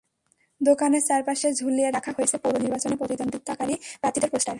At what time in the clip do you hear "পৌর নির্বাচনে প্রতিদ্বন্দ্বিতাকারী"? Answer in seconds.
2.37-3.75